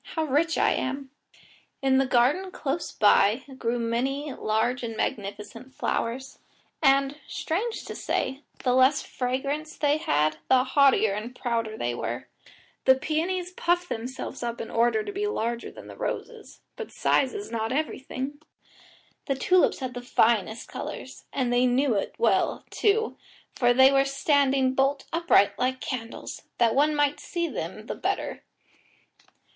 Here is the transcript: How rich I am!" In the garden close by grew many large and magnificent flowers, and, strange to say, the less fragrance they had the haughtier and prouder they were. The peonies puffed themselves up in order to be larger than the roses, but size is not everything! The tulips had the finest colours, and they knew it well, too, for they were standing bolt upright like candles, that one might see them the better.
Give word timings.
How 0.15 0.23
rich 0.23 0.57
I 0.57 0.71
am!" 0.71 1.11
In 1.83 1.99
the 1.99 2.07
garden 2.07 2.49
close 2.49 2.91
by 2.91 3.43
grew 3.59 3.77
many 3.77 4.33
large 4.33 4.81
and 4.81 4.97
magnificent 4.97 5.75
flowers, 5.75 6.39
and, 6.81 7.19
strange 7.27 7.85
to 7.85 7.93
say, 7.93 8.41
the 8.63 8.73
less 8.73 9.03
fragrance 9.03 9.77
they 9.77 9.97
had 9.97 10.37
the 10.49 10.63
haughtier 10.63 11.13
and 11.13 11.35
prouder 11.35 11.77
they 11.77 11.93
were. 11.93 12.27
The 12.85 12.95
peonies 12.95 13.51
puffed 13.51 13.89
themselves 13.89 14.41
up 14.41 14.59
in 14.59 14.71
order 14.71 15.03
to 15.03 15.11
be 15.11 15.27
larger 15.27 15.69
than 15.69 15.85
the 15.85 15.95
roses, 15.95 16.61
but 16.75 16.91
size 16.91 17.35
is 17.35 17.51
not 17.51 17.71
everything! 17.71 18.41
The 19.27 19.35
tulips 19.35 19.81
had 19.81 19.93
the 19.93 20.01
finest 20.01 20.67
colours, 20.67 21.25
and 21.31 21.53
they 21.53 21.67
knew 21.67 21.93
it 21.93 22.15
well, 22.17 22.65
too, 22.71 23.17
for 23.53 23.71
they 23.71 23.91
were 23.91 24.05
standing 24.05 24.73
bolt 24.73 25.05
upright 25.13 25.59
like 25.59 25.79
candles, 25.79 26.41
that 26.57 26.73
one 26.73 26.95
might 26.95 27.19
see 27.19 27.47
them 27.47 27.85
the 27.85 27.93
better. 27.93 28.41